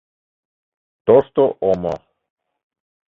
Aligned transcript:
ТОШТО 1.05 1.45
ОМО 1.69 1.93